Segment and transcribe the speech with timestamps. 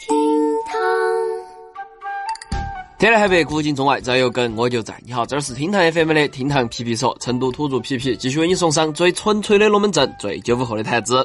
[0.00, 0.16] 厅
[0.64, 0.80] 堂。
[2.98, 4.98] 天南海北，古今中外，只要有梗我就在。
[5.04, 11.22] 你好，这儿是厅堂 FM 的厅堂皮皮说，成都土著皮皮继续为你送上最纯粹的龙门阵，最九五后的谈资。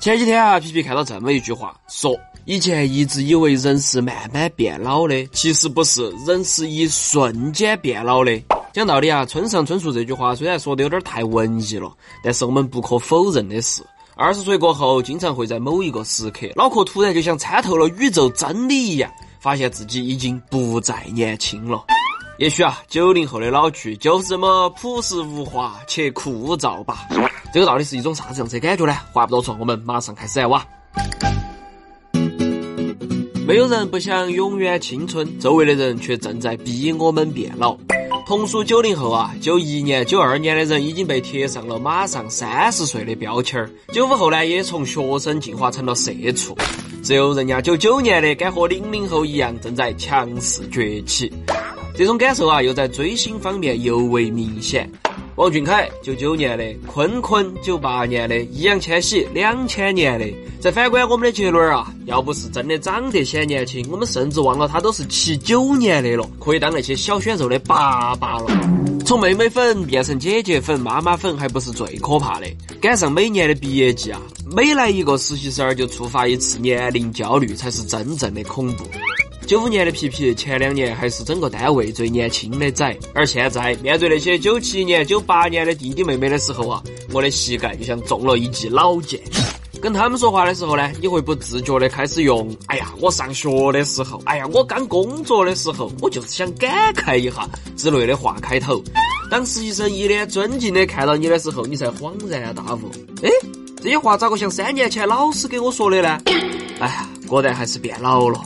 [0.00, 2.14] 前几天啊，皮皮看到这么一句话，说
[2.44, 8.38] 以前一直以为人是慢慢变老的，其实不是，人是一瞬间变老的。
[8.74, 11.90] 讲道理啊，村上春树这句话虽然说的有点太文艺了，
[12.22, 13.82] 但是我们不可否认的是，
[14.20, 21.82] 二十岁过后，经常会在某一个时刻，脑壳突然就像参透了宇宙真理一样，发现自己已经不再年轻了。
[22.38, 27.08] 也许啊，九零后的老去就是这么朴实无华且枯燥吧。
[27.54, 28.94] 这个到底是一种啥子样子的感觉呢？
[29.10, 30.62] 话不多说，我们马上开始来挖。
[33.46, 37.74] 没有人不想永远青春，周围的人却正在逼我们变老。
[38.30, 43.68] 同属九零后啊，九一年、九二年的人已经被贴上了马上三十岁的标签儿。
[43.92, 46.56] 九五后呢，也从学生进化成了社畜。
[47.02, 51.32] 只有人家九九年的，敢和零零后一样，正在强势崛起。
[51.96, 54.88] 这种感受啊，又在追星方面尤为明显。
[55.40, 60.26] 王俊凯九九年的，坤坤九八年的，易烊千玺两千年的。
[60.60, 68.48] 再反观我们的杰伦啊，要不是真的长得显年轻，我们甚至忘了他都是七九年的了，可以当那些小鲜肉的爸爸了。
[69.06, 72.46] 从妹妹粉变成姐姐粉、妈妈粉，还不是最可怕的。
[72.78, 74.20] 赶上每年的毕业季啊，
[74.54, 78.84] 每来一个实习生儿就触发一次年龄焦虑，才是真正的恐怖。
[79.50, 86.80] 九五年的皮皮，前两年还是整个单位最年轻的仔，而现在面对那些九七年、九八年的弟弟妹妹的时候啊，
[87.12, 89.20] 我的膝盖就像中了一记老箭。
[89.82, 97.44] 跟他们说话的时候呢，你会不自觉的开始用“哎呀，我上学的时候，哎呀，我刚工作的时候，我就是想感慨一下”
[97.76, 98.80] 之类的话开头。
[99.32, 102.88] 当实习生一脸尊敬的看到你的时候，你才恍然大悟，
[103.24, 103.28] 哎，
[103.82, 106.20] 这些话咋个像三年前老师给我说的呢？
[106.78, 108.40] 哎呀，果然还是变老了。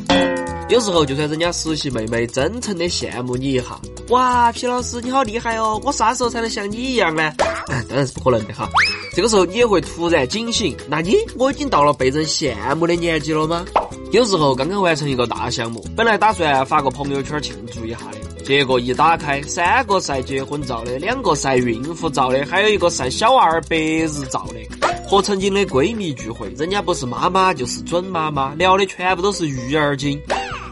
[0.70, 7.32] 有时候，就算人家实习妹妹真诚的羡慕你一下，哇，皮老师你好厉害哦，我啥时候才能像你一样呢？
[7.88, 8.68] 当然是不可能的哈。
[9.14, 13.64] 这个时候你也会突然警醒，那你我已经到了被人羡慕的年纪了吗？
[14.10, 24.86] 有时候刚刚完成一个大项目，本来打算发个朋友圈庆祝一下的，结果一打开，三个晒结婚照的，两个晒孕妇照的，还有一个晒小娃儿百日照的。
[25.06, 30.20] 和曾经的闺蜜聚会，人家不是妈妈就是准妈妈，聊的全部都是育儿经。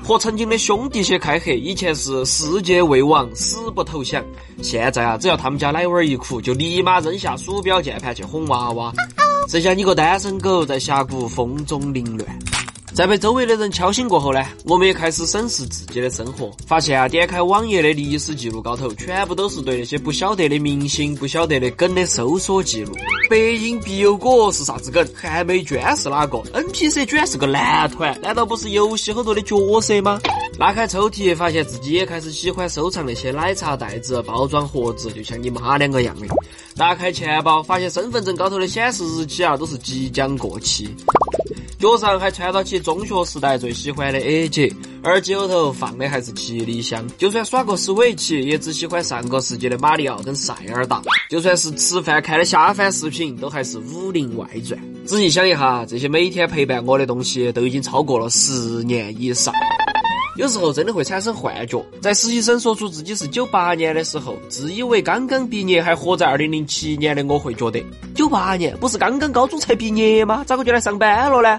[0.02, 4.22] 和曾经的兄弟些开黑，以前是世界未亡，死不投降。
[4.60, 8.92] 现在啊，只要他们家奶娃儿一哭，就立马扔下鼠标键盘去哄娃娃，
[9.48, 12.38] 剩下你个单身狗在峡谷风中凌乱。
[12.94, 22.94] 在被周围的人敲醒过后呢，我们也开始审视自己的生活，发现啊，点开网页的历史记录高头，全部都是对那些不晓得的明星、不晓得的梗的搜索记录。
[23.30, 25.06] 白银必有果是啥子梗？
[25.14, 28.20] 韩美娟是哪个？NPC 居然是个男团？
[28.20, 30.20] 难道不是游戏很多的角色吗？
[30.58, 36.26] 拉开抽屉，发现自己也开始喜欢收藏那些奶茶袋子、包装盒子，就像你妈两个样的。
[36.76, 40.94] 打开钱包，发现身份证高头的显示日期啊，都是即将过期。
[41.82, 44.72] 脚上还穿到起中学时代最喜欢的 AJ，，
[45.02, 47.04] 耳机后头放的还是七里香。
[47.18, 51.02] 就算耍过 Switch，也只喜欢上个世纪的马里奥跟塞尔达。
[51.28, 54.80] 就算是吃饭看的下饭视频，都还是《武林外传》。
[55.04, 59.52] 仔细想一下，这些每天陪伴我的东西，都已经超过了十年以上。
[60.36, 67.84] 有时候真的会产生幻觉，在实习生说出自己是九八年的时候，自以为刚刚毕业还活在二零零七年的我会觉得，
[68.14, 70.42] 九八年不是刚刚高中才毕业吗？
[70.46, 71.58] 咋个就来上班了呢？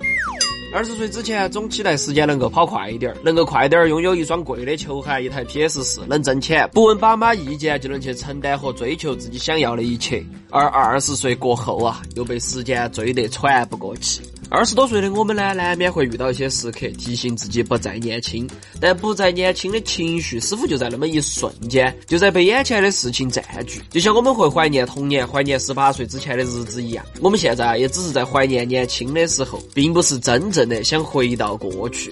[0.74, 10.26] 二十岁之前，总期待时间能够跑快一点，能够快点拥有一双贵的球鞋、一台 PS 四，能挣钱，不问爸妈意见就能去承担和追求自己想要的一切。
[10.50, 14.22] 而二十岁过后啊，又被时间追得喘不过气。
[14.56, 18.48] 二十多岁的我们呢，难免会遇到一些时刻，提醒自己不再年轻。
[18.80, 23.82] 但不再年轻的情绪，似乎就在那么一瞬间，就在被眼前的事情占据。
[23.90, 32.12] 就像我们会怀念童年、怀念十八岁之前的日子一样，我们现在也只是在怀念年轻的时候，并不是真正的想回到过去。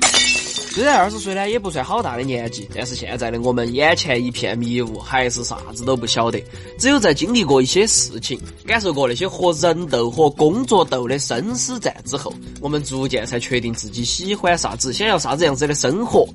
[0.73, 6.41] 虽然二十岁呢也不算好大的年纪，但是现在的我们眼前一片迷雾，还是啥子都不晓得。
[6.79, 16.25] 只有在经历过一些事情，感受过那些和人斗、和工作斗的生死战之后，我们逐渐才确定自己喜欢啥子，想要啥子样子的生活。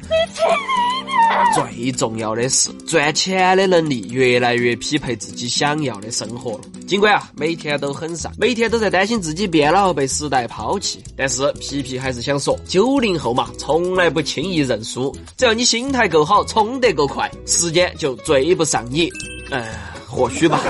[1.55, 6.61] 最重要的是，赚钱的能力越来越匹配自己想要的生活了。
[6.87, 15.15] 尽管啊，每天都很丧，每天都在担心自己变老被时代抛弃，但是皮皮还是想说，九零后嘛，从来不轻易认输。
[15.37, 19.11] 只要你心态够好，冲得够快，时间就追不上你。
[19.50, 19.65] 嗯，
[20.06, 20.61] 或许吧。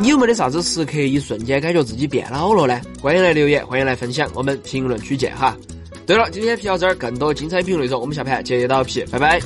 [0.00, 2.80] 你有没得啥子时刻，一瞬间感觉自己变老了呢？
[3.02, 5.56] 欢迎来留言，欢迎来分享，我们评论区见哈。
[6.08, 9.38] 对了，今天皮到这儿，更多精彩评论内容，我们下盘接着皮，拜拜。